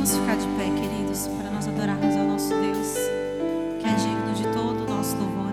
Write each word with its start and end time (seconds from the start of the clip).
Vamos 0.00 0.16
ficar 0.16 0.34
de 0.34 0.46
pé, 0.56 0.64
queridos, 0.80 1.28
para 1.36 1.50
nós 1.50 1.68
adorarmos 1.68 2.16
ao 2.16 2.24
nosso 2.24 2.48
Deus, 2.48 2.94
que 3.78 3.86
é 3.86 3.94
digno 3.96 4.32
de 4.32 4.44
todo 4.44 4.82
o 4.82 4.88
nosso 4.88 5.14
louvor. 5.14 5.49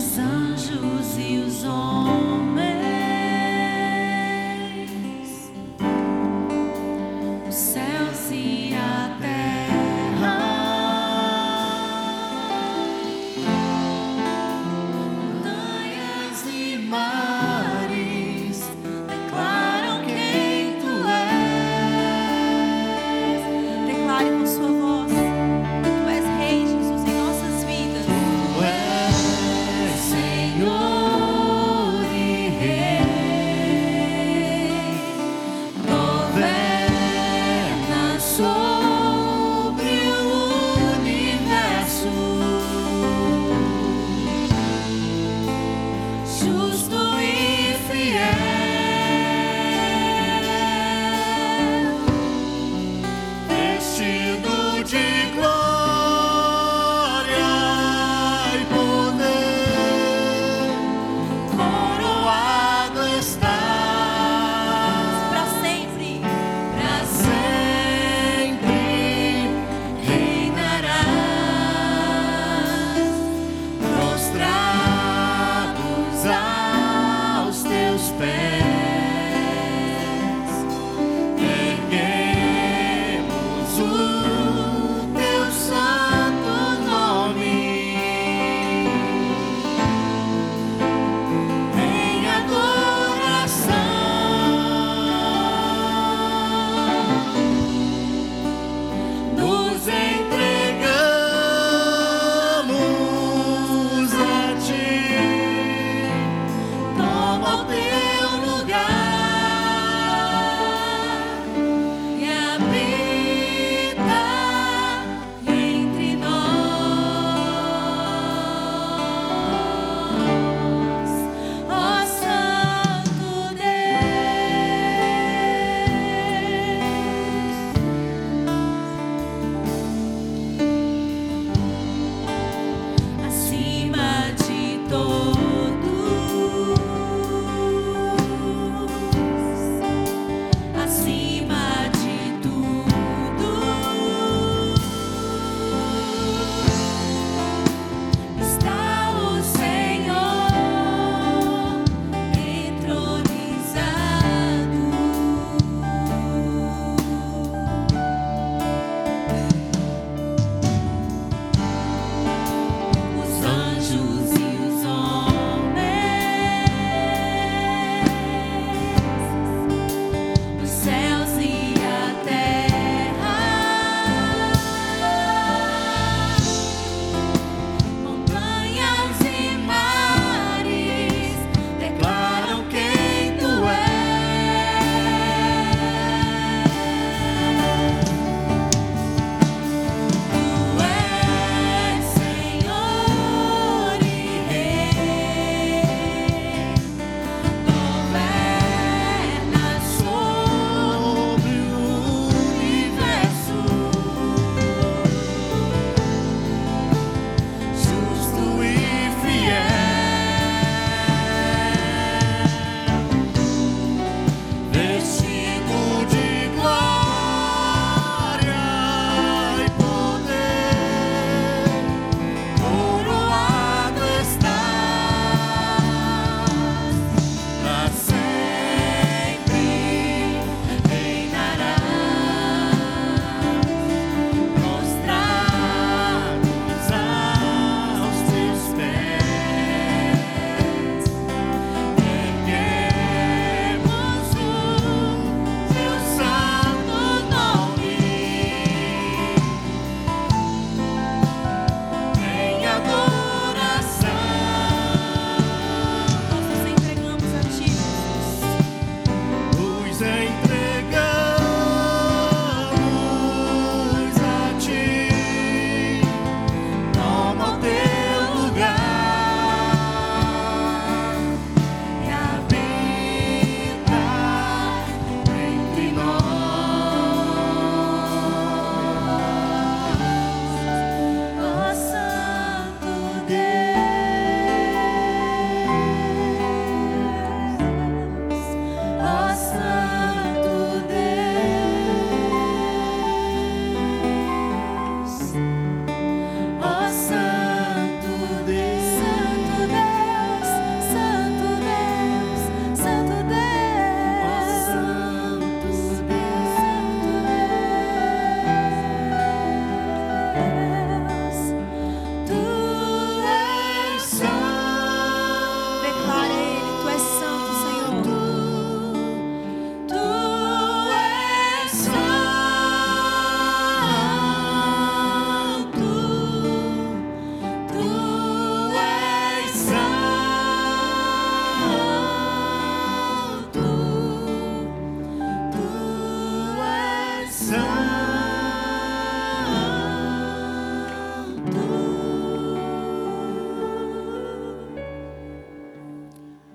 os 0.00 0.18
anjos 0.18 1.18
e 1.18 1.38
os 1.46 1.64
homens. 1.64 2.59